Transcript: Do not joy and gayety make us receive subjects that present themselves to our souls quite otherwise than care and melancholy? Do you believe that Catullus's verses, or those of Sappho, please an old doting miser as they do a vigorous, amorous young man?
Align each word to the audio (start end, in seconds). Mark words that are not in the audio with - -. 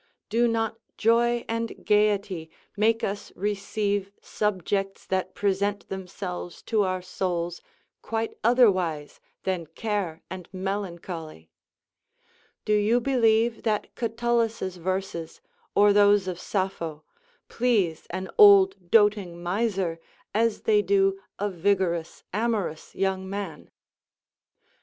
Do 0.29 0.47
not 0.47 0.79
joy 0.97 1.45
and 1.47 1.85
gayety 1.85 2.49
make 2.75 3.03
us 3.03 3.31
receive 3.35 4.09
subjects 4.19 5.05
that 5.05 5.35
present 5.35 5.87
themselves 5.89 6.63
to 6.63 6.81
our 6.81 7.03
souls 7.03 7.61
quite 8.01 8.33
otherwise 8.43 9.19
than 9.43 9.67
care 9.67 10.23
and 10.27 10.49
melancholy? 10.51 11.51
Do 12.65 12.73
you 12.73 12.99
believe 12.99 13.61
that 13.61 13.93
Catullus's 13.93 14.77
verses, 14.77 15.39
or 15.75 15.93
those 15.93 16.27
of 16.27 16.39
Sappho, 16.39 17.03
please 17.47 18.07
an 18.09 18.27
old 18.39 18.89
doting 18.89 19.39
miser 19.43 19.99
as 20.33 20.61
they 20.61 20.81
do 20.81 21.21
a 21.37 21.47
vigorous, 21.47 22.23
amorous 22.33 22.95
young 22.95 23.29
man? 23.29 23.69